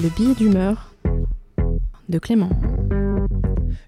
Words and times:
Le 0.00 0.08
billet 0.16 0.34
d'humeur 0.34 0.92
de 2.08 2.18
Clément. 2.18 2.50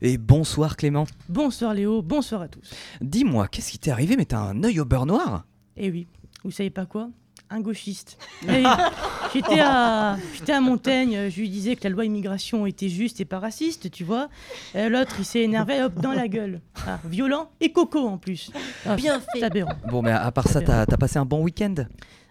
Et 0.02 0.18
bonsoir 0.18 0.76
Clément. 0.76 1.04
Bonsoir 1.28 1.74
Léo, 1.74 2.02
bonsoir 2.02 2.42
à 2.42 2.48
tous. 2.48 2.70
Dis-moi, 3.00 3.48
qu'est-ce 3.48 3.70
qui 3.72 3.78
t'est 3.78 3.90
arrivé 3.90 4.16
Mais 4.16 4.24
t'as 4.24 4.40
un 4.40 4.62
œil 4.64 4.80
au 4.80 4.84
beurre 4.84 5.06
noir? 5.06 5.44
Eh 5.76 5.90
oui, 5.90 6.06
vous 6.44 6.50
savez 6.50 6.70
pas 6.70 6.86
quoi? 6.86 7.08
Un 7.52 7.60
gauchiste. 7.60 8.18
J'étais 9.32 9.60
à, 9.60 10.16
j'étais 10.34 10.52
à 10.52 10.60
Montaigne, 10.60 11.16
euh, 11.16 11.30
je 11.30 11.40
lui 11.40 11.48
disais 11.48 11.76
que 11.76 11.84
la 11.84 11.90
loi 11.90 12.04
immigration 12.04 12.66
était 12.66 12.88
juste 12.88 13.20
et 13.20 13.24
pas 13.24 13.38
raciste, 13.38 13.90
tu 13.90 14.02
vois. 14.04 14.28
Euh, 14.74 14.88
L'autre, 14.88 15.14
il 15.20 15.24
s'est 15.24 15.42
énervé, 15.42 15.82
hop, 15.82 15.94
dans 16.00 16.12
la 16.12 16.26
gueule. 16.26 16.60
Ah, 16.86 16.98
violent 17.04 17.50
et 17.60 17.70
coco 17.72 18.00
en 18.08 18.18
plus. 18.18 18.50
Ah, 18.86 18.96
Bien 18.96 19.20
fait. 19.20 19.42
aberrant. 19.44 19.72
Bon, 19.88 20.02
mais 20.02 20.10
à 20.10 20.30
part 20.32 20.48
ça, 20.48 20.60
t'as 20.60 20.84
t'as 20.86 20.96
passé 20.96 21.18
un 21.18 21.24
bon 21.24 21.42
week-end? 21.42 21.74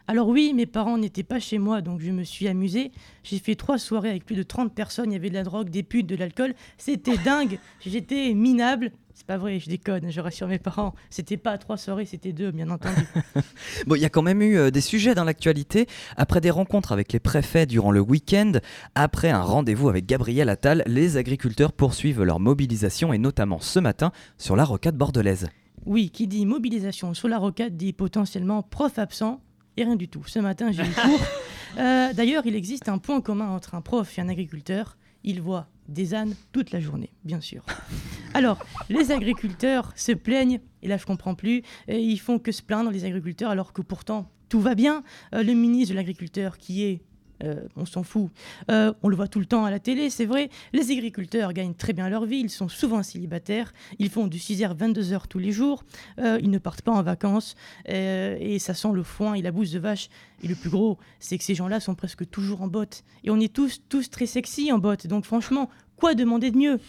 Alors 0.09 0.27
oui, 0.27 0.53
mes 0.55 0.65
parents 0.65 0.97
n'étaient 0.97 1.21
pas 1.21 1.39
chez 1.39 1.59
moi, 1.59 1.81
donc 1.81 2.01
je 2.01 2.09
me 2.09 2.23
suis 2.23 2.47
amusée. 2.47 2.91
J'ai 3.21 3.37
fait 3.37 3.53
trois 3.53 3.77
soirées 3.77 4.09
avec 4.09 4.25
plus 4.25 4.35
de 4.35 4.41
30 4.41 4.73
personnes, 4.73 5.11
il 5.11 5.13
y 5.13 5.15
avait 5.15 5.29
de 5.29 5.35
la 5.35 5.43
drogue, 5.43 5.69
des 5.69 5.83
putes, 5.83 6.07
de 6.07 6.15
l'alcool. 6.15 6.55
C'était 6.79 7.17
dingue, 7.23 7.59
j'étais 7.85 8.33
minable. 8.33 8.91
C'est 9.13 9.27
pas 9.27 9.37
vrai, 9.37 9.59
je 9.59 9.69
déconne, 9.69 10.09
je 10.09 10.19
rassure 10.19 10.47
mes 10.47 10.57
parents. 10.57 10.95
C'était 11.11 11.37
pas 11.37 11.59
trois 11.59 11.77
soirées, 11.77 12.05
c'était 12.05 12.33
deux, 12.33 12.49
bien 12.49 12.71
entendu. 12.71 13.03
Bon, 13.85 13.93
il 13.93 14.01
y 14.01 14.05
a 14.05 14.09
quand 14.09 14.23
même 14.23 14.41
eu 14.41 14.57
euh, 14.57 14.71
des 14.71 14.81
sujets 14.81 15.13
dans 15.13 15.25
l'actualité. 15.25 15.85
Après 16.17 16.41
des 16.41 16.49
rencontres 16.49 16.91
avec 16.91 17.13
les 17.13 17.19
préfets 17.19 17.67
durant 17.67 17.91
le 17.91 17.99
week-end, 17.99 18.53
après 18.95 19.29
un 19.29 19.43
rendez-vous 19.43 19.89
avec 19.89 20.07
Gabriel 20.07 20.49
Attal, 20.49 20.81
les 20.87 21.17
agriculteurs 21.17 21.71
poursuivent 21.71 22.23
leur 22.23 22.39
mobilisation 22.39 23.13
et 23.13 23.19
notamment 23.19 23.59
ce 23.59 23.77
matin 23.77 24.11
sur 24.39 24.55
la 24.55 24.65
rocade 24.65 24.97
bordelaise. 24.97 25.49
Oui, 25.85 26.09
qui 26.09 26.25
dit 26.25 26.47
mobilisation 26.47 27.13
sur 27.13 27.27
la 27.27 27.37
rocade 27.37 27.77
dit 27.77 27.93
potentiellement 27.93 28.63
prof 28.63 28.97
absent 28.97 29.39
et 29.79 29.83
rien 29.85 29.95
du 29.95 30.07
tout. 30.07 30.23
Ce 30.25 30.39
matin, 30.39 30.71
j'ai 30.71 30.83
eu 30.83 30.91
cours. 30.91 31.21
Euh, 31.77 32.13
D'ailleurs, 32.13 32.47
il 32.47 32.55
existe 32.55 32.89
un 32.89 32.97
point 32.97 33.21
commun 33.21 33.49
entre 33.49 33.75
un 33.75 33.81
prof 33.81 34.17
et 34.17 34.21
un 34.21 34.27
agriculteur. 34.27 34.97
Il 35.23 35.39
voit 35.39 35.67
des 35.87 36.15
ânes 36.15 36.33
toute 36.51 36.71
la 36.71 36.79
journée, 36.79 37.11
bien 37.23 37.41
sûr. 37.41 37.63
Alors, 38.33 38.57
les 38.89 39.11
agriculteurs 39.11 39.93
se 39.95 40.11
plaignent, 40.11 40.61
et 40.81 40.87
là 40.87 40.97
je 40.97 41.05
comprends 41.05 41.35
plus, 41.35 41.61
et 41.87 41.99
ils 41.99 42.17
font 42.17 42.39
que 42.39 42.51
se 42.51 42.63
plaindre 42.63 42.89
les 42.89 43.05
agriculteurs 43.05 43.51
alors 43.51 43.71
que 43.71 43.83
pourtant 43.83 44.31
tout 44.49 44.59
va 44.59 44.73
bien. 44.73 45.03
Euh, 45.35 45.43
le 45.43 45.53
ministre 45.53 45.93
de 45.93 45.95
l'Agriculteur 45.95 46.57
qui 46.57 46.83
est 46.83 47.01
euh, 47.43 47.61
on 47.75 47.85
s'en 47.85 48.03
fout. 48.03 48.29
Euh, 48.69 48.93
on 49.03 49.09
le 49.09 49.15
voit 49.15 49.27
tout 49.27 49.39
le 49.39 49.45
temps 49.45 49.65
à 49.65 49.71
la 49.71 49.79
télé, 49.79 50.09
c'est 50.09 50.25
vrai. 50.25 50.49
Les 50.73 50.91
agriculteurs 50.91 51.53
gagnent 51.53 51.73
très 51.73 51.93
bien 51.93 52.09
leur 52.09 52.25
vie, 52.25 52.39
ils 52.39 52.49
sont 52.49 52.67
souvent 52.67 53.03
célibataires, 53.03 53.73
ils 53.97 54.09
font 54.09 54.27
du 54.27 54.37
6h, 54.37 54.75
22h 54.75 55.27
tous 55.27 55.39
les 55.39 55.51
jours, 55.51 55.83
euh, 56.19 56.39
ils 56.41 56.49
ne 56.49 56.57
partent 56.57 56.81
pas 56.81 56.91
en 56.91 57.01
vacances, 57.01 57.55
et 57.87 58.57
ça 58.59 58.73
sent 58.73 58.91
le 58.93 59.03
foin 59.03 59.33
et 59.33 59.41
la 59.41 59.51
bouse 59.51 59.71
de 59.71 59.79
vache. 59.79 60.09
Et 60.43 60.47
le 60.47 60.55
plus 60.55 60.69
gros, 60.69 60.97
c'est 61.19 61.37
que 61.37 61.43
ces 61.43 61.55
gens-là 61.55 61.79
sont 61.79 61.95
presque 61.95 62.29
toujours 62.29 62.61
en 62.61 62.67
botte. 62.67 63.03
Et 63.23 63.29
on 63.29 63.39
est 63.39 63.53
tous, 63.53 63.81
tous 63.89 64.09
très 64.09 64.25
sexy 64.25 64.71
en 64.71 64.79
botte, 64.79 65.07
donc 65.07 65.25
franchement, 65.25 65.69
quoi 65.95 66.15
demander 66.15 66.51
de 66.51 66.57
mieux? 66.57 66.79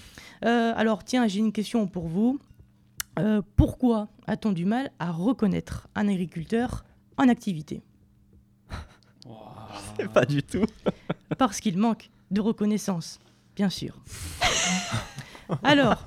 Alors 0.43 1.05
tiens, 1.05 1.27
j'ai 1.27 1.41
une 1.41 1.53
question 1.53 1.87
pour 1.87 2.07
vous. 2.07 2.39
Pourquoi 3.57 4.09
a-t-on 4.27 4.53
du 4.53 4.65
mal 4.65 4.91
à 4.99 5.11
reconnaître 5.11 5.89
un 5.95 6.09
agriculteur 6.09 6.85
en 7.17 7.29
activité? 7.29 7.83
Pas 10.15 10.25
du 10.25 10.43
tout. 10.43 10.67
Parce 11.39 11.61
qu'il 11.61 11.79
manque 11.79 12.11
de 12.31 12.41
reconnaissance, 12.41 13.19
bien 13.57 13.71
sûr. 13.71 14.01
Alors, 15.65 16.05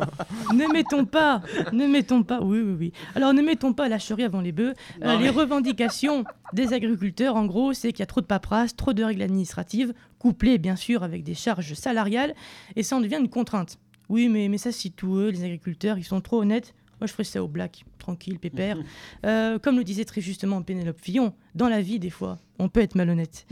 ne 0.53 0.71
mettons 0.71 1.05
pas, 1.05 1.41
ne 1.73 1.85
mettons 1.85 2.23
pas, 2.23 2.41
oui, 2.41 2.61
oui, 2.61 2.75
oui. 2.79 2.93
Alors, 3.15 3.33
ne 3.33 3.41
mettons 3.41 3.73
pas 3.73 3.89
la 3.89 3.99
charrue 3.99 4.23
avant 4.23 4.41
les 4.41 4.51
bœufs. 4.51 4.73
Euh, 5.03 5.17
les 5.17 5.29
revendications 5.29 6.23
des 6.53 6.73
agriculteurs, 6.73 7.35
en 7.35 7.45
gros, 7.45 7.73
c'est 7.73 7.91
qu'il 7.91 7.99
y 7.99 8.03
a 8.03 8.07
trop 8.07 8.21
de 8.21 8.25
paperasse, 8.25 8.75
trop 8.75 8.93
de 8.93 9.03
règles 9.03 9.21
administratives, 9.21 9.93
couplées, 10.17 10.57
bien 10.57 10.75
sûr, 10.75 11.03
avec 11.03 11.23
des 11.23 11.35
charges 11.35 11.73
salariales, 11.73 12.33
et 12.75 12.83
ça 12.83 12.95
en 12.95 13.01
devient 13.01 13.17
une 13.19 13.29
contrainte. 13.29 13.79
Oui, 14.09 14.29
mais, 14.29 14.47
mais 14.47 14.57
ça, 14.57 14.71
c'est 14.71 14.89
tout 14.89 15.15
eux, 15.15 15.29
les 15.29 15.43
agriculteurs, 15.43 15.97
ils 15.97 16.03
sont 16.03 16.21
trop 16.21 16.41
honnêtes. 16.41 16.73
Moi, 17.03 17.07
je 17.09 17.11
ferais 17.11 17.25
ça 17.25 17.43
au 17.43 17.49
black, 17.49 17.83
tranquille, 17.99 18.39
pépère. 18.39 18.77
Euh, 19.25 19.57
comme 19.57 19.77
le 19.77 19.83
disait 19.83 20.05
très 20.05 20.21
justement 20.21 20.61
Pénélope 20.61 20.99
Fillon, 20.99 21.33
dans 21.55 21.69
la 21.69 21.81
vie, 21.81 21.97
des 21.97 22.09
fois, 22.09 22.39
on 22.59 22.67
peut 22.67 22.81
être 22.81 22.95
malhonnête. 22.95 23.45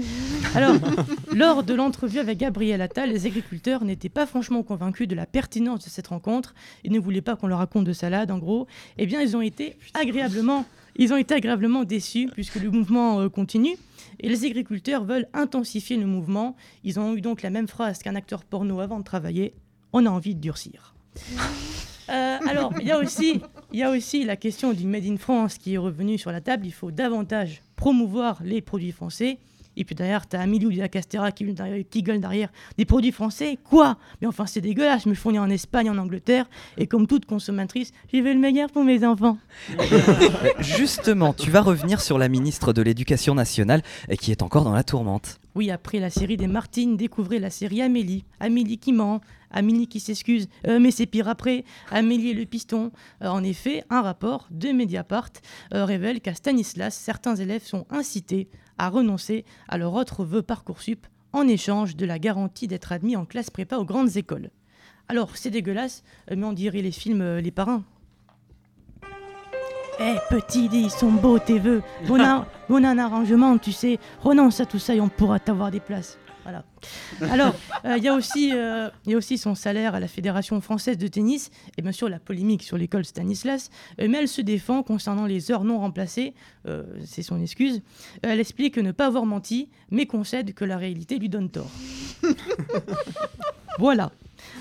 Alors, 0.54 0.76
lors 1.34 1.64
de 1.64 1.74
l'entrevue 1.74 2.20
avec 2.20 2.40
Gabriel 2.40 2.82
Attal, 2.82 3.10
les 3.10 3.26
agriculteurs 3.26 3.86
n'étaient 3.86 4.10
pas 4.10 4.26
franchement 4.26 4.64
convaincus 4.64 5.08
de 5.08 5.16
la 5.16 5.26
pertinence 5.26 5.86
de 5.86 5.90
cette 5.90 6.08
rencontre. 6.08 6.54
Ils 6.84 6.92
ne 6.92 7.00
voulaient 7.00 7.22
pas 7.22 7.36
qu'on 7.36 7.48
leur 7.48 7.60
raconte 7.60 7.86
de 7.86 7.94
salade, 7.94 8.32
en 8.32 8.38
gros. 8.38 8.68
Eh 8.98 9.06
bien, 9.06 9.22
ils 9.22 9.38
ont 9.38 9.42
été 9.42 9.78
agréablement, 9.94 10.66
ils 10.96 11.14
ont 11.14 11.18
été 11.18 11.34
agréablement 11.34 11.84
déçus 11.84 12.30
puisque 12.34 12.56
le 12.56 12.70
mouvement 12.70 13.22
euh, 13.22 13.30
continue. 13.30 13.78
Et 14.20 14.28
les 14.28 14.46
agriculteurs 14.46 15.06
veulent 15.06 15.28
intensifier 15.34 15.98
le 15.98 16.06
mouvement. 16.06 16.56
Ils 16.84 17.00
ont 17.00 17.16
eu 17.16 17.22
donc 17.22 17.42
la 17.42 17.50
même 17.50 17.68
phrase 17.68 18.00
qu'un 18.00 18.16
acteur 18.16 18.44
porno 18.44 18.82
avant 18.82 19.00
de 19.00 19.06
travailler. 19.06 19.54
On 19.94 20.06
a 20.06 20.10
envie 20.10 20.36
de 20.36 20.42
durcir. 20.42 20.96
Euh, 22.10 22.38
alors, 22.48 22.74
il 22.80 22.88
y, 22.88 22.92
a 22.92 22.98
aussi, 22.98 23.42
y 23.72 23.84
a 23.84 23.92
aussi 23.92 24.24
la 24.24 24.36
question 24.36 24.74
du 24.74 24.86
Made 24.86 25.06
in 25.06 25.18
France 25.18 25.58
qui 25.58 25.76
est 25.76 25.78
revenue 25.78 26.18
sur 26.18 26.32
la 26.32 26.42
table. 26.42 26.66
Il 26.66 26.74
faut 26.74 26.92
davantage 26.92 27.62
promouvoir 27.76 28.42
les 28.44 28.62
produits 28.62 28.92
français. 28.92 29.38
Et 29.78 29.86
puis 29.86 29.96
derrière, 29.96 30.28
tu 30.28 30.36
as 30.36 30.42
Amilou 30.42 30.72
de 30.72 30.78
la 30.78 30.90
Castera 30.90 31.32
qui, 31.32 31.46
qui 31.90 32.04
gueule 32.04 32.20
derrière 32.20 32.50
des 32.78 32.86
produits 32.86 33.12
français. 33.12 33.58
Quoi? 33.64 33.98
Mais 34.22 34.28
enfin, 34.28 34.46
c'est 34.46 34.62
dégueulasse. 34.62 35.04
Je 35.06 35.10
me 35.10 35.16
fournis 35.16 35.40
en 35.40 35.50
Espagne, 35.50 35.90
en 35.90 35.98
Angleterre. 35.98 36.46
Et 36.78 36.88
comme 36.88 37.08
toute 37.08 37.26
consommatrice, 37.26 37.92
j'y 38.12 38.22
vais 38.22 38.34
le 38.34 38.40
meilleur 38.40 38.70
pour 38.70 38.84
mes 38.84 39.06
enfants. 39.06 39.38
Justement, 40.60 41.34
tu 41.34 41.52
vas 41.52 41.62
revenir 41.62 42.02
sur 42.02 42.18
la 42.18 42.28
ministre 42.28 42.74
de 42.74 42.82
l'Éducation 42.82 43.34
nationale 43.34 43.82
qui 44.20 44.32
est 44.32 44.42
encore 44.42 44.64
dans 44.66 44.74
la 44.74 44.84
tourmente. 44.84 45.41
Oui, 45.54 45.70
après 45.70 46.00
la 46.00 46.10
série 46.10 46.38
des 46.38 46.48
Martines, 46.48 46.96
découvrez 46.96 47.38
la 47.38 47.50
série 47.50 47.82
Amélie. 47.82 48.24
Amélie 48.40 48.78
qui 48.78 48.94
ment, 48.94 49.20
Amélie 49.52 49.88
qui 49.88 50.00
s'excuse, 50.00 50.48
euh, 50.66 50.80
mais 50.80 50.92
c'est 50.92 51.06
pire 51.06 51.28
après. 51.28 51.66
Amélie 51.92 52.30
et 52.30 52.34
le 52.34 52.46
piston. 52.46 52.92
Euh, 53.22 53.28
en 53.28 53.44
effet, 53.44 53.84
un 53.90 54.02
rapport 54.02 54.48
de 54.50 54.70
Mediapart 54.70 55.32
euh, 55.74 55.84
révèle 55.84 56.22
qu'à 56.22 56.36
Stanislas, 56.36 56.96
certains 56.96 57.36
élèves 57.36 57.66
sont 57.66 57.86
incités 57.90 58.48
à 58.78 58.88
renoncer 58.90 59.44
à 59.68 59.78
leur 59.78 59.94
autre 59.94 60.24
vœu 60.24 60.42
Parcoursup 60.42 61.06
en 61.34 61.46
échange 61.48 61.98
de 61.98 62.06
la 62.06 62.18
garantie 62.18 62.68
d'être 62.68 62.94
admis 62.94 63.18
en 63.18 63.26
classe 63.26 63.50
prépa 63.50 63.78
aux 63.78 63.86
grandes 63.86 64.16
écoles. 64.16 64.52
Alors, 65.10 65.36
c'est 65.36 65.50
dégueulasse, 65.50 66.04
mais 66.30 66.46
on 66.46 66.54
dirait 66.54 66.82
les 66.82 66.92
films 66.92 67.38
Les 67.40 67.52
Parrains. 67.52 67.84
Eh 70.00 70.16
petit, 70.30 70.70
ils 70.72 70.90
sont 70.90 71.12
beaux 71.12 71.38
tes 71.40 71.60
vœux. 71.60 71.84
On 72.10 72.20
a, 72.20 72.48
on 72.74 72.84
a 72.84 72.90
un 72.90 72.98
arrangement, 72.98 73.58
tu 73.58 73.72
sais. 73.72 74.00
Renonce 74.22 74.60
à 74.60 74.66
tout 74.66 74.80
ça 74.80 74.96
et 74.96 75.02
on 75.02 75.10
pourra 75.10 75.40
t'avoir 75.40 75.72
des 75.72 75.80
places. 75.80 76.18
Voilà. 76.44 76.64
Alors, 77.22 77.54
euh, 77.86 77.98
il 77.98 78.04
y, 78.04 78.08
a 78.08 78.16
aussi, 78.16 78.52
euh, 78.54 78.90
y 79.06 79.14
a 79.14 79.18
aussi 79.18 79.38
son 79.38 79.54
salaire 79.54 79.94
à 79.94 80.00
la 80.00 80.08
Fédération 80.08 80.60
française 80.60 80.98
de 80.98 81.08
tennis 81.08 81.52
et 81.78 81.84
bien 81.84 81.92
sûr 81.92 82.10
la 82.10 82.20
polémique 82.20 82.64
sur 82.64 82.78
l'école 82.78 83.06
Stanislas. 83.06 83.70
Euh, 84.00 84.08
mais 84.10 84.20
elle 84.20 84.28
se 84.28 84.42
défend 84.42 84.82
concernant 84.82 85.26
les 85.28 85.52
heures 85.52 85.64
non 85.64 85.80
remplacées. 85.80 86.34
Euh, 86.68 86.84
C'est 87.06 87.22
son 87.22 87.40
excuse. 87.40 87.82
Euh, 88.26 88.30
elle 88.32 88.40
explique 88.40 88.78
ne 88.78 88.92
pas 88.92 89.06
avoir 89.06 89.26
menti, 89.26 89.70
mais 89.92 90.08
concède 90.08 90.54
que 90.54 90.66
la 90.66 90.78
réalité 90.78 91.20
lui 91.20 91.30
donne 91.30 91.50
tort. 91.50 91.70
voilà. 93.80 94.12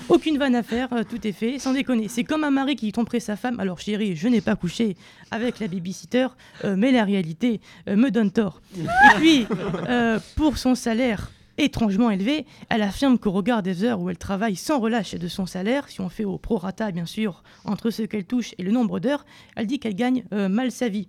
Aucune 0.09 0.37
vanne 0.37 0.55
à 0.55 0.63
faire, 0.63 0.91
euh, 0.93 1.03
tout 1.03 1.25
est 1.27 1.31
fait, 1.31 1.59
sans 1.59 1.73
déconner. 1.73 2.07
C'est 2.07 2.23
comme 2.23 2.43
un 2.43 2.51
mari 2.51 2.75
qui 2.75 2.91
tromperait 2.91 3.19
sa 3.19 3.35
femme. 3.35 3.59
Alors 3.59 3.79
chérie, 3.79 4.15
je 4.15 4.27
n'ai 4.27 4.41
pas 4.41 4.55
couché 4.55 4.95
avec 5.31 5.59
la 5.59 5.67
babysitter, 5.67 6.27
euh, 6.65 6.75
mais 6.77 6.91
la 6.91 7.03
réalité 7.03 7.61
euh, 7.87 7.95
me 7.95 8.09
donne 8.11 8.31
tort. 8.31 8.61
Et 8.77 8.85
puis, 9.17 9.47
euh, 9.89 10.19
pour 10.35 10.57
son 10.57 10.75
salaire 10.75 11.31
étrangement 11.57 12.09
élevé, 12.09 12.45
elle 12.69 12.81
affirme 12.81 13.19
qu'au 13.19 13.31
regard 13.31 13.61
des 13.61 13.83
heures 13.83 13.99
où 13.99 14.09
elle 14.09 14.17
travaille 14.17 14.55
sans 14.55 14.79
relâche 14.79 15.13
et 15.13 15.19
de 15.19 15.27
son 15.27 15.45
salaire, 15.45 15.87
si 15.89 16.01
on 16.01 16.09
fait 16.09 16.25
au 16.25 16.37
prorata 16.37 16.91
bien 16.91 17.05
sûr, 17.05 17.43
entre 17.65 17.89
ce 17.89 18.03
qu'elle 18.03 18.25
touche 18.25 18.53
et 18.57 18.63
le 18.63 18.71
nombre 18.71 18.99
d'heures, 18.99 19.25
elle 19.55 19.67
dit 19.67 19.79
qu'elle 19.79 19.95
gagne 19.95 20.23
euh, 20.33 20.49
mal 20.49 20.71
sa 20.71 20.89
vie. 20.89 21.07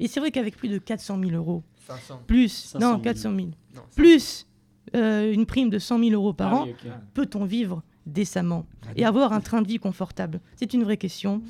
Et 0.00 0.08
c'est 0.08 0.20
vrai 0.20 0.30
qu'avec 0.30 0.56
plus 0.56 0.68
de 0.68 0.78
400 0.78 1.18
000 1.20 1.30
euros, 1.32 1.62
plus, 2.26 2.48
500 2.48 2.78
non, 2.80 2.90
000. 2.92 3.02
400 3.02 3.34
000, 3.36 3.48
Non, 3.76 3.82
plus 3.94 4.46
euh, 4.94 5.32
une 5.32 5.46
prime 5.46 5.70
de 5.70 5.78
100 5.78 5.98
000 6.00 6.10
euros 6.10 6.32
par 6.32 6.52
Ah 6.52 6.56
an, 6.56 6.64
oui, 6.66 6.74
peut-on 7.14 7.44
vivre 7.44 7.82
décemment 8.06 8.66
et 8.96 9.04
avoir 9.04 9.32
un 9.32 9.40
train 9.40 9.62
de 9.62 9.66
vie 9.66 9.78
confortable 9.78 10.40
C'est 10.56 10.74
une 10.74 10.84
vraie 10.84 10.96
question. 10.96 11.42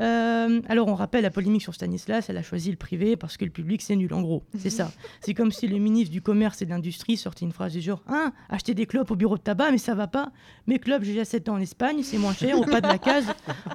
Euh, 0.00 0.60
alors 0.68 0.88
on 0.88 0.94
rappelle 0.94 1.22
la 1.22 1.30
polémique 1.30 1.62
sur 1.62 1.74
Stanislas, 1.74 2.28
elle 2.28 2.36
a 2.36 2.42
choisi 2.42 2.70
le 2.70 2.76
privé 2.76 3.16
parce 3.16 3.36
que 3.36 3.44
le 3.44 3.50
public 3.50 3.82
c'est 3.82 3.96
nul 3.96 4.12
en 4.12 4.22
gros, 4.22 4.42
c'est 4.58 4.70
ça. 4.70 4.90
C'est 5.20 5.34
comme 5.34 5.52
si 5.52 5.68
le 5.68 5.78
ministre 5.78 6.12
du 6.12 6.22
Commerce 6.22 6.62
et 6.62 6.64
de 6.64 6.70
l'Industrie 6.70 7.16
sortait 7.16 7.44
une 7.44 7.52
phrase 7.52 7.72
du 7.72 7.80
genre 7.80 8.02
Hein, 8.08 8.32
acheter 8.48 8.74
des 8.74 8.86
clopes 8.86 9.10
au 9.10 9.16
bureau 9.16 9.36
de 9.36 9.42
tabac 9.42 9.70
mais 9.70 9.78
ça 9.78 9.94
va 9.94 10.06
pas. 10.06 10.32
Mes 10.66 10.78
clopes 10.78 11.02
j'ai 11.02 11.12
déjà 11.12 11.24
7 11.24 11.48
ans 11.48 11.54
en 11.54 11.60
Espagne, 11.60 12.02
c'est 12.02 12.18
moins 12.18 12.34
cher 12.34 12.58
au 12.58 12.64
pas 12.64 12.80
de 12.80 12.88
la 12.88 12.98
case. 12.98 13.26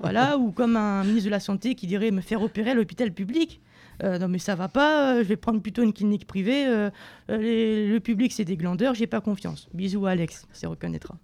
Voilà, 0.02 0.38
ou 0.38 0.52
comme 0.52 0.76
un 0.76 1.04
ministre 1.04 1.26
de 1.26 1.32
la 1.32 1.40
Santé 1.40 1.76
qui 1.76 1.88
dirait 1.88 2.12
me 2.12 2.22
faire 2.22 2.42
opérer 2.42 2.72
à 2.72 2.74
l'hôpital 2.74 3.12
public. 3.12 3.62
Euh, 4.04 4.20
non 4.20 4.28
mais 4.28 4.40
ça 4.40 4.56
va 4.56 4.68
pas, 4.68 5.14
euh, 5.16 5.18
je 5.24 5.28
vais 5.30 5.36
prendre 5.38 5.62
plutôt 5.62 5.82
une 5.84 5.94
clinique 5.94 6.26
privée. 6.28 6.66
euh, 6.68 6.90
les- 7.30 7.88
le 7.88 8.00
public 8.00 8.32
c'est 8.34 8.46
des 8.46 8.58
glandeurs, 8.58 8.94
j'ai 8.94 9.08
pas 9.08 9.22
confiance. 9.22 9.68
Bisous 9.74 10.06
à 10.06 10.12
Alex, 10.12 10.46
c'est 10.52 10.68
reconnaîtra. 10.68 11.16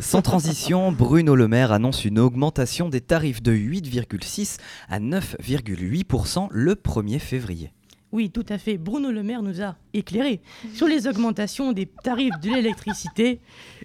Sans 0.00 0.22
transition, 0.22 0.90
Bruno 0.92 1.34
Le 1.34 1.48
Maire 1.48 1.72
annonce 1.72 2.04
une 2.04 2.18
augmentation 2.18 2.88
des 2.88 3.00
tarifs 3.00 3.42
de 3.42 3.52
8,6 3.52 4.58
à 4.88 5.00
9,8% 5.00 6.48
le 6.50 6.74
1er 6.74 7.18
février. 7.18 7.72
Oui, 8.10 8.30
tout 8.30 8.46
à 8.48 8.56
fait. 8.56 8.78
Bruno 8.78 9.10
Le 9.10 9.22
Maire 9.22 9.42
nous 9.42 9.60
a 9.60 9.76
éclairé 9.92 10.40
sur 10.72 10.86
les 10.86 11.06
augmentations 11.06 11.72
des 11.72 11.84
tarifs 11.86 12.38
de 12.42 12.48
l'électricité. 12.54 13.40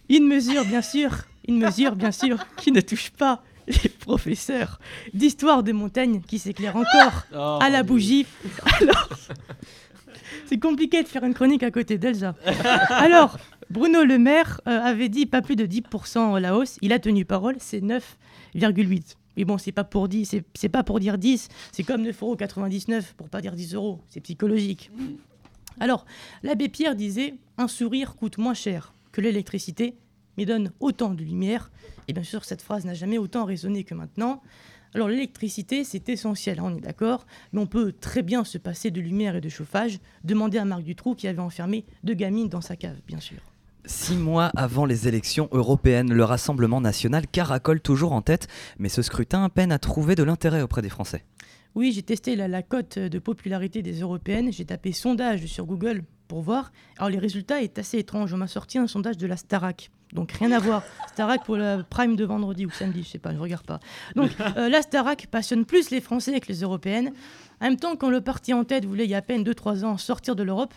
Une 0.09 0.27
mesure, 0.27 0.63
bien 0.65 0.81
sûr, 0.81 1.25
une 1.47 1.57
mesure, 1.59 1.95
bien 1.97 2.11
sûr, 2.13 2.37
qui 2.55 2.71
ne 2.71 2.79
touche 2.79 3.09
pas 3.11 3.43
les 3.83 3.89
professeurs 3.89 4.79
d'histoire 5.13 5.63
des 5.63 5.73
montagnes 5.73 6.21
qui 6.21 6.39
s'éclairent 6.39 6.75
encore 6.75 7.23
Oh, 7.33 7.59
à 7.61 7.69
la 7.69 7.83
bougie. 7.83 8.25
Alors, 8.81 9.09
c'est 10.45 10.59
compliqué 10.59 11.03
de 11.03 11.07
faire 11.07 11.23
une 11.23 11.33
chronique 11.33 11.63
à 11.63 11.71
côté 11.71 11.97
d'Elsa. 11.97 12.35
Alors, 12.89 13.37
Bruno 13.69 14.03
Le 14.03 14.17
Maire 14.19 14.61
euh, 14.67 14.79
avait 14.81 15.09
dit 15.09 15.25
pas 15.25 15.41
plus 15.41 15.55
de 15.55 15.65
10% 15.65 16.39
la 16.39 16.55
hausse. 16.55 16.77
Il 16.81 16.93
a 16.93 16.99
tenu 16.99 17.25
parole, 17.25 17.55
c'est 17.59 17.81
9,8. 17.81 19.15
Mais 19.37 19.45
bon, 19.45 19.57
c'est 19.57 19.71
pas 19.71 19.83
pour 19.83 20.07
10, 20.07 20.41
c'est- 20.53 20.69
pas 20.69 20.83
pour 20.83 20.99
dire 20.99 21.17
10, 21.17 21.47
c'est 21.71 21.83
comme 21.83 22.03
9,99€ 22.05 23.13
pour 23.17 23.29
pas 23.29 23.41
dire 23.41 23.53
10 23.53 23.73
euros. 23.73 24.01
C'est 24.09 24.19
psychologique. 24.21 24.91
Alors, 25.79 26.05
l'abbé 26.43 26.69
Pierre 26.69 26.95
disait 26.95 27.33
un 27.57 27.67
sourire 27.67 28.15
coûte 28.15 28.37
moins 28.37 28.53
cher 28.53 28.93
que 29.11 29.21
l'électricité, 29.21 29.95
mais 30.37 30.45
donne 30.45 30.71
autant 30.79 31.13
de 31.13 31.23
lumière. 31.23 31.71
Et 32.07 32.13
bien 32.13 32.23
sûr, 32.23 32.45
cette 32.45 32.61
phrase 32.61 32.85
n'a 32.85 32.93
jamais 32.93 33.17
autant 33.17 33.45
résonné 33.45 33.83
que 33.83 33.95
maintenant. 33.95 34.41
Alors, 34.95 35.07
l'électricité, 35.07 35.83
c'est 35.83 36.07
essentiel, 36.09 36.59
hein, 36.59 36.65
on 36.67 36.77
est 36.77 36.81
d'accord, 36.81 37.25
mais 37.51 37.59
on 37.59 37.65
peut 37.65 37.91
très 37.91 38.21
bien 38.21 38.43
se 38.43 38.59
passer 38.59 38.91
de 38.91 39.01
lumière 39.01 39.35
et 39.35 39.41
de 39.41 39.49
chauffage. 39.49 39.99
Demandez 40.23 40.59
à 40.59 40.65
Marc 40.65 40.83
Dutroux 40.83 41.15
qui 41.15 41.27
avait 41.27 41.39
enfermé 41.39 41.85
deux 42.03 42.13
gamines 42.13 42.49
dans 42.49 42.61
sa 42.61 42.75
cave, 42.75 42.97
bien 43.07 43.19
sûr. 43.19 43.39
Six 43.85 44.15
mois 44.15 44.51
avant 44.55 44.85
les 44.85 45.07
élections 45.07 45.49
européennes, 45.51 46.13
le 46.13 46.23
Rassemblement 46.23 46.79
national 46.79 47.27
caracole 47.27 47.81
toujours 47.81 48.13
en 48.13 48.21
tête, 48.21 48.47
mais 48.77 48.87
ce 48.87 49.01
scrutin 49.01 49.49
peine 49.49 49.71
à 49.71 49.79
trouver 49.79 50.15
de 50.15 50.23
l'intérêt 50.23 50.61
auprès 50.61 50.81
des 50.81 50.89
Français. 50.89 51.25
Oui, 51.75 51.91
j'ai 51.91 52.03
testé 52.03 52.35
la, 52.35 52.47
la 52.47 52.61
cote 52.61 52.99
de 52.99 53.19
popularité 53.19 53.81
des 53.81 54.01
européennes. 54.01 54.51
J'ai 54.51 54.65
tapé 54.65 54.91
sondage 54.91 55.45
sur 55.45 55.65
Google 55.65 56.03
pour 56.27 56.41
voir. 56.41 56.71
Alors, 56.97 57.09
les 57.09 57.19
résultats 57.19 57.61
est 57.61 57.79
assez 57.79 57.97
étrange. 57.97 58.33
On 58.33 58.37
m'a 58.37 58.47
sorti 58.47 58.77
un 58.77 58.87
sondage 58.87 59.17
de 59.17 59.27
la 59.27 59.37
Starac. 59.37 59.89
Donc, 60.13 60.31
rien 60.33 60.51
à 60.51 60.59
voir. 60.59 60.83
Starac 61.13 61.43
pour 61.45 61.57
le 61.57 61.83
prime 61.89 62.15
de 62.15 62.25
vendredi 62.25 62.65
ou 62.65 62.69
samedi, 62.69 63.03
je 63.03 63.09
sais 63.09 63.19
pas, 63.19 63.33
je 63.33 63.39
regarde 63.39 63.65
pas. 63.65 63.79
Donc, 64.15 64.31
euh, 64.57 64.69
la 64.69 64.81
Starac 64.81 65.27
passionne 65.27 65.65
plus 65.65 65.89
les 65.89 66.01
Français 66.01 66.39
que 66.39 66.47
les 66.47 66.61
européennes. 66.61 67.11
En 67.59 67.65
même 67.65 67.77
temps, 67.77 67.95
quand 67.95 68.09
le 68.09 68.21
parti 68.21 68.53
en 68.53 68.63
tête 68.63 68.85
voulait, 68.85 69.05
il 69.05 69.09
y 69.09 69.15
a 69.15 69.17
à 69.17 69.21
peine 69.21 69.43
2-3 69.43 69.83
ans, 69.85 69.97
sortir 69.97 70.35
de 70.35 70.43
l'Europe, 70.43 70.73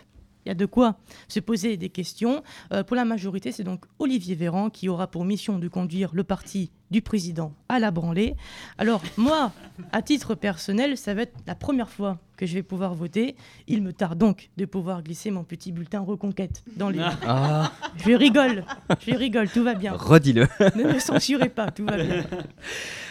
il 0.46 0.48
y 0.48 0.52
a 0.52 0.54
de 0.54 0.66
quoi 0.66 0.96
se 1.26 1.40
poser 1.40 1.76
des 1.76 1.88
questions. 1.88 2.42
Euh, 2.72 2.84
pour 2.84 2.94
la 2.94 3.04
majorité, 3.04 3.50
c'est 3.50 3.64
donc 3.64 3.84
Olivier 3.98 4.36
Véran 4.36 4.70
qui 4.70 4.88
aura 4.88 5.08
pour 5.08 5.24
mission 5.24 5.58
de 5.58 5.66
conduire 5.66 6.10
le 6.14 6.22
parti 6.22 6.70
du 6.92 7.02
président 7.02 7.52
à 7.68 7.80
la 7.80 7.90
branlée. 7.90 8.36
Alors 8.78 9.02
moi, 9.16 9.52
à 9.90 10.02
titre 10.02 10.36
personnel, 10.36 10.96
ça 10.96 11.14
va 11.14 11.22
être 11.22 11.34
la 11.48 11.56
première 11.56 11.90
fois 11.90 12.18
que 12.36 12.46
je 12.46 12.54
vais 12.54 12.62
pouvoir 12.62 12.94
voter. 12.94 13.34
Il 13.66 13.82
me 13.82 13.92
tarde 13.92 14.18
donc 14.18 14.50
de 14.56 14.66
pouvoir 14.66 15.02
glisser 15.02 15.32
mon 15.32 15.42
petit 15.42 15.72
bulletin 15.72 15.98
reconquête 16.00 16.62
dans 16.76 16.90
les... 16.90 17.00
Ah, 17.26 17.72
Je 17.96 18.12
rigole, 18.12 18.64
je 19.04 19.14
rigole, 19.16 19.48
tout 19.48 19.64
va 19.64 19.74
bien. 19.74 19.94
redis-le. 19.94 20.46
Ne 20.76 20.92
me 20.92 20.98
censurez 21.00 21.48
pas, 21.48 21.72
tout 21.72 21.84
va 21.86 21.96
bien. 21.96 22.24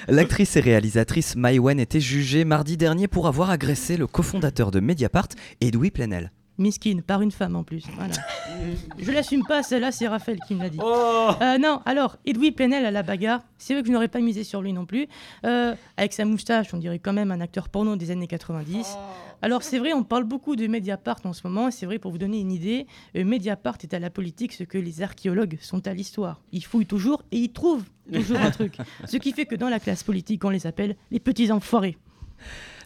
L'actrice 0.07 0.55
et 0.55 0.61
réalisatrice 0.61 1.35
Maïwen 1.35 1.79
était 1.79 1.99
jugée 1.99 2.45
mardi 2.45 2.77
dernier 2.77 3.09
pour 3.09 3.27
avoir 3.27 3.49
agressé 3.49 3.97
le 3.97 4.07
cofondateur 4.07 4.71
de 4.71 4.79
Mediapart, 4.79 5.27
Edoui 5.59 5.91
Plenel. 5.91 6.31
Miskin, 6.57 6.99
par 7.05 7.21
une 7.21 7.31
femme 7.31 7.55
en 7.55 7.63
plus. 7.63 7.83
Voilà. 7.95 8.13
Je 8.99 9.11
l'assume 9.11 9.43
pas, 9.45 9.63
celle-là, 9.63 9.91
c'est 9.91 10.07
Raphaël 10.07 10.39
qui 10.47 10.55
me 10.55 10.61
l'a 10.63 10.69
dit. 10.69 10.79
Oh 10.81 11.29
Euh, 11.41 11.57
non, 11.57 11.81
alors, 11.85 12.17
Edoui 12.25 12.51
Plenel 12.51 12.85
à 12.85 12.91
la 12.91 13.03
bagarre, 13.03 13.41
c'est 13.57 13.73
vrai 13.73 13.81
que 13.83 13.87
je 13.87 13.93
n'aurais 13.93 14.07
pas 14.07 14.19
misé 14.21 14.43
sur 14.43 14.61
lui 14.61 14.73
non 14.73 14.85
plus. 14.85 15.07
Euh, 15.45 15.75
avec 15.97 16.13
sa 16.13 16.25
moustache, 16.25 16.73
on 16.73 16.77
dirait 16.77 16.99
quand 16.99 17.13
même 17.13 17.31
un 17.31 17.41
acteur 17.41 17.69
porno 17.69 17.95
des 17.95 18.11
années 18.11 18.27
90. 18.27 18.95
Alors, 19.41 19.63
c'est 19.63 19.79
vrai, 19.79 19.93
on 19.93 20.03
parle 20.03 20.23
beaucoup 20.23 20.55
de 20.55 20.65
Mediapart 20.65 21.19
en 21.25 21.33
ce 21.33 21.45
moment. 21.45 21.69
C'est 21.69 21.85
vrai, 21.85 21.99
pour 21.99 22.11
vous 22.11 22.17
donner 22.17 22.39
une 22.39 22.51
idée, 22.51 22.87
euh, 23.17 23.25
Mediapart 23.25 23.77
est 23.83 23.93
à 23.93 23.99
la 23.99 24.09
politique 24.09 24.53
ce 24.53 24.63
que 24.63 24.77
les 24.77 25.01
archéologues 25.01 25.57
sont 25.61 25.85
à 25.87 25.93
l'histoire. 25.93 26.41
Ils 26.51 26.63
fouillent 26.63 26.85
toujours 26.85 27.21
et 27.31 27.37
ils 27.37 27.51
trouvent 27.51 27.83
toujours 28.11 28.39
un 28.39 28.51
truc. 28.51 28.77
Ce 29.05 29.17
qui 29.17 29.31
fait 29.33 29.45
que 29.45 29.55
dans 29.55 29.69
la 29.69 29.79
classe 29.79 30.03
politique, 30.03 30.43
on 30.45 30.49
les 30.49 30.65
appelle 30.67 30.95
les 31.11 31.19
petits 31.19 31.51
enfoirés. 31.51 31.97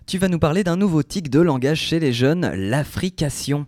Tu 0.09 0.17
vas 0.17 0.27
nous 0.27 0.39
parler 0.39 0.63
d'un 0.63 0.75
nouveau 0.75 1.03
tic 1.03 1.29
de 1.29 1.39
langage 1.39 1.81
chez 1.81 1.99
les 1.99 2.13
jeunes, 2.13 2.51
l'affrication. 2.55 3.67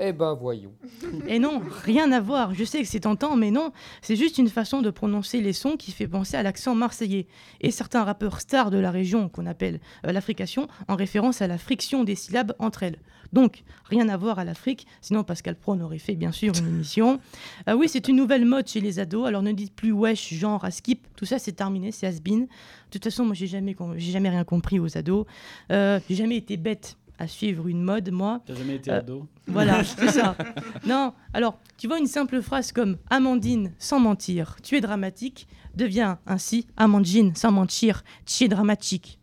Eh 0.00 0.12
ben 0.12 0.34
voyons. 0.34 0.72
Et 1.26 1.38
non, 1.38 1.60
rien 1.84 2.12
à 2.12 2.20
voir. 2.20 2.54
Je 2.54 2.64
sais 2.64 2.80
que 2.80 2.88
c'est 2.88 3.00
tentant, 3.00 3.36
mais 3.36 3.50
non. 3.50 3.72
C'est 4.00 4.16
juste 4.16 4.38
une 4.38 4.48
façon 4.48 4.80
de 4.80 4.90
prononcer 4.90 5.40
les 5.40 5.52
sons 5.52 5.76
qui 5.76 5.90
fait 5.90 6.06
penser 6.06 6.36
à 6.36 6.42
l'accent 6.42 6.74
marseillais. 6.74 7.26
Et 7.60 7.70
certains 7.70 8.04
rappeurs 8.04 8.40
stars 8.40 8.70
de 8.70 8.78
la 8.78 8.92
région, 8.92 9.28
qu'on 9.28 9.46
appelle 9.46 9.80
euh, 10.06 10.12
l'affrication, 10.12 10.68
en 10.86 10.94
référence 10.94 11.42
à 11.42 11.48
la 11.48 11.58
friction 11.58 12.04
des 12.04 12.14
syllabes 12.14 12.54
entre 12.58 12.84
elles. 12.84 12.98
Donc, 13.32 13.64
rien 13.84 14.08
à 14.08 14.16
voir 14.16 14.38
à 14.38 14.44
l'Afrique, 14.44 14.86
sinon 15.00 15.22
Pascal 15.22 15.54
Pro 15.54 15.78
aurait 15.78 15.98
fait 15.98 16.14
bien 16.14 16.32
sûr 16.32 16.52
une 16.58 16.68
émission. 16.68 17.20
Euh, 17.68 17.74
oui, 17.76 17.88
c'est 17.88 18.08
une 18.08 18.16
nouvelle 18.16 18.44
mode 18.44 18.68
chez 18.68 18.80
les 18.80 19.00
ados, 19.00 19.26
alors 19.26 19.42
ne 19.42 19.52
dites 19.52 19.74
plus 19.74 19.92
wesh, 19.92 20.32
genre, 20.32 20.64
à 20.64 20.70
skip, 20.70 21.06
tout 21.16 21.26
ça 21.26 21.38
c'est 21.38 21.52
terminé, 21.52 21.92
c'est 21.92 22.06
has-been. 22.06 22.46
De 22.46 22.48
toute 22.90 23.04
façon, 23.04 23.24
moi 23.24 23.34
j'ai 23.34 23.46
jamais, 23.46 23.76
jamais 23.98 24.30
rien 24.30 24.44
compris 24.44 24.78
aux 24.78 24.96
ados. 24.96 25.26
Euh, 25.70 26.00
j'ai 26.08 26.16
jamais 26.16 26.36
été 26.36 26.56
bête 26.56 26.96
à 27.18 27.26
suivre 27.26 27.66
une 27.68 27.82
mode, 27.82 28.10
moi. 28.10 28.40
T'as 28.46 28.54
jamais 28.54 28.76
été 28.76 28.90
Euh, 28.90 28.98
ado 28.98 29.26
Voilà, 29.46 29.82
c'est 29.84 30.08
ça. 30.08 30.36
Non, 30.86 31.12
alors, 31.32 31.58
tu 31.76 31.88
vois 31.88 31.98
une 31.98 32.06
simple 32.06 32.40
phrase 32.42 32.72
comme 32.72 32.96
Amandine 33.10 33.72
sans 33.78 33.98
mentir, 34.00 34.56
tu 34.62 34.76
es 34.76 34.80
dramatique, 34.80 35.48
devient 35.74 36.16
ainsi 36.26 36.66
Amandine 36.76 37.34
sans 37.34 37.50
mentir, 37.52 38.04
tu 38.26 38.44
es 38.44 38.48
dramatique. 38.48 39.18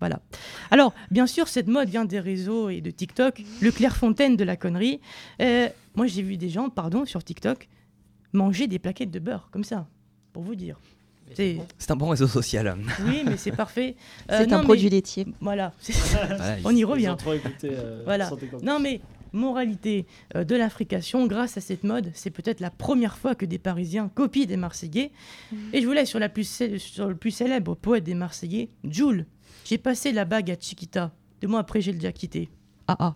Voilà. 0.00 0.20
Alors, 0.70 0.94
bien 1.10 1.26
sûr, 1.26 1.46
cette 1.46 1.68
mode 1.68 1.88
vient 1.90 2.06
des 2.06 2.20
réseaux 2.20 2.70
et 2.70 2.80
de 2.80 2.90
TikTok, 2.90 3.42
le 3.60 3.70
Clairefontaine 3.70 4.34
de 4.36 4.44
la 4.44 4.56
connerie. 4.56 5.00
Euh, 5.42 5.68
moi, 5.94 6.06
j'ai 6.06 6.22
vu 6.22 6.36
des 6.38 6.48
gens, 6.48 6.70
pardon, 6.70 7.04
sur 7.04 7.22
TikTok, 7.22 7.68
manger 8.32 8.66
des 8.66 8.78
plaquettes 8.78 9.10
de 9.10 9.18
beurre, 9.18 9.50
comme 9.52 9.64
ça, 9.64 9.86
pour 10.32 10.42
vous 10.42 10.54
dire. 10.54 10.80
C'est- 11.34 11.58
C'est 11.78 11.90
un 11.90 11.96
bon 11.96 12.08
réseau 12.08 12.26
social. 12.26 12.76
Oui, 13.06 13.22
mais 13.24 13.36
c'est 13.36 13.52
parfait. 13.52 13.96
Euh, 14.30 14.38
C'est 14.38 14.46
non, 14.46 14.56
un 14.56 14.58
mais- 14.60 14.64
produit 14.64 14.88
laitier. 14.90 15.26
Voilà. 15.40 15.72
Voilà, 15.88 16.56
On 16.64 16.70
y 16.74 16.78
Ils 16.80 16.84
revient. 16.84 17.08
ont 17.10 17.16
trop 17.16 17.32
écouté. 17.34 17.70
euh, 17.72 18.02
Voilà. 18.04 18.30
Non 18.62 18.78
mais 18.80 19.00
moralité 19.32 20.06
euh, 20.34 20.42
de 20.44 20.56
l'Africation, 20.56 21.26
grâce 21.26 21.56
à 21.56 21.60
cette 21.60 21.84
mode, 21.84 22.10
c'est 22.14 22.30
peut-être 22.30 22.58
la 22.60 22.70
première 22.70 23.16
fois 23.16 23.34
que 23.36 23.46
des 23.46 23.58
Parisiens 23.58 24.08
copient 24.12 24.44
des 24.46 24.56
Marseillais. 24.56 25.12
Et 25.72 25.80
je 25.80 25.86
voulais 25.86 26.04
sur, 26.04 26.18
la 26.18 26.28
plus 26.28 26.44
cé- 26.44 26.78
sur 26.78 27.06
le 27.08 27.14
plus 27.16 27.30
célèbre 27.30 27.74
poète 27.76 28.04
des 28.04 28.14
Marseillais, 28.14 28.70
Jules. 28.84 29.26
J'ai 29.64 29.78
passé 29.78 30.10
la 30.12 30.24
bague 30.24 30.50
à 30.50 30.56
Chiquita. 30.58 31.12
Deux 31.40 31.48
mois 31.48 31.60
après, 31.60 31.80
j'ai 31.80 31.92
le 31.92 32.10
quitté. 32.10 32.48
Ah 32.88 32.96
ah. 32.98 33.14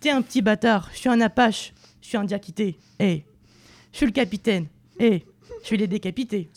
T'es 0.00 0.10
un 0.10 0.22
petit 0.22 0.42
bâtard. 0.42 0.88
Je 0.92 0.98
suis 0.98 1.08
un 1.08 1.20
apache. 1.20 1.72
Je 2.00 2.06
suis 2.08 2.16
un 2.16 2.24
diaquité. 2.24 2.78
Eh. 3.00 3.24
Je 3.92 3.96
suis 3.98 4.06
le 4.06 4.12
capitaine. 4.12 4.66
Eh. 4.98 5.24
Je 5.64 5.70
vais 5.70 5.76
les 5.76 5.88
décapiter. 5.88 6.48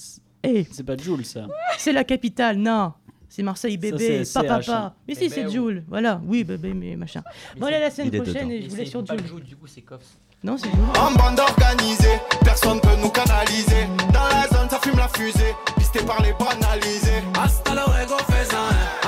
Eh. 0.43 0.65
C'est 0.71 0.83
pas 0.85 0.97
Jules, 0.97 1.25
ça. 1.25 1.47
C'est 1.77 1.93
la 1.93 2.03
capitale, 2.03 2.57
non. 2.57 2.93
C'est 3.29 3.41
Marseille, 3.43 3.77
bébé, 3.77 4.23
c'est 4.25 4.41
pas 4.41 4.61
CH, 4.61 4.65
papa. 4.67 4.77
hein. 4.77 4.93
Mais 5.07 5.15
si, 5.15 5.21
Bébé 5.29 5.35
c'est 5.35 5.45
ou- 5.47 5.49
Jules. 5.49 5.83
Voilà, 5.87 6.21
oui, 6.25 6.43
bébé, 6.43 6.73
mais 6.75 6.95
machin. 6.95 7.23
Bon, 7.57 7.65
allez, 7.65 7.77
à 7.77 7.79
la 7.79 7.89
semaine 7.91 8.09
Il 8.11 8.15
est 8.15 8.21
prochaine 8.21 8.47
dedans. 8.47 8.49
et 8.51 8.61
je 8.61 8.69
vous 8.69 8.75
laisse 8.75 8.89
sur. 8.89 9.03
Jules, 9.07 9.43
du 9.43 9.55
coup 9.55 9.65
c'est 9.67 9.81
Coffs. 9.81 10.17
Non, 10.43 10.55
c'est 10.57 10.69
Jules. 10.69 10.79
En 10.99 11.11
bande 11.13 11.39
organisée, 11.39 12.19
personne 12.43 12.79
peut 12.81 12.95
nous 13.01 13.09
canaliser. 13.09 13.87
Dans 14.13 14.27
la 14.27 14.47
zone, 14.55 14.69
ça 14.69 14.77
fume 14.83 14.97
la 14.97 15.07
fusée, 15.07 15.55
pisté 15.77 15.99
par 16.05 16.21
les 16.21 16.33
banalisés. 16.33 17.23
Hasta 17.41 17.71
luego, 17.73 18.17
faisant 18.29 18.57
un. 18.57 19.02